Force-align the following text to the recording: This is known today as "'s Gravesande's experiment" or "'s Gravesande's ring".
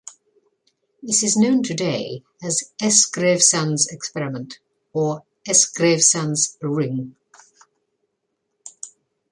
This 1.03 1.21
is 1.21 1.37
known 1.37 1.61
today 1.61 2.23
as 2.41 2.71
"'s 2.81 3.05
Gravesande's 3.07 3.87
experiment" 3.91 4.57
or 4.93 5.21
"'s 5.47 5.71
Gravesande's 5.71 6.57
ring". 6.59 7.15